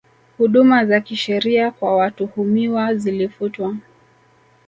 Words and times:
Huduma 0.37 0.85
za 0.85 1.01
kisheria 1.01 1.71
kwa 1.71 1.95
watuhumiwa 1.95 2.95
zilifutwa 2.95 3.75